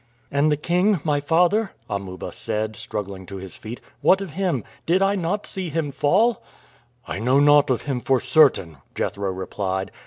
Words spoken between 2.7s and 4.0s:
struggling to his feet.